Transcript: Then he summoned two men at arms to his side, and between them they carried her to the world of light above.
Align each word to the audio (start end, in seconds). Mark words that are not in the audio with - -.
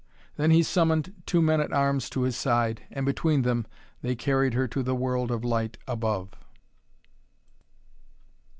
Then 0.35 0.49
he 0.49 0.63
summoned 0.63 1.13
two 1.27 1.43
men 1.43 1.61
at 1.61 1.71
arms 1.71 2.09
to 2.09 2.21
his 2.23 2.35
side, 2.35 2.81
and 2.89 3.05
between 3.05 3.43
them 3.43 3.67
they 4.01 4.15
carried 4.15 4.55
her 4.55 4.67
to 4.67 4.81
the 4.81 4.95
world 4.95 5.29
of 5.29 5.43
light 5.45 5.77
above. 5.87 6.29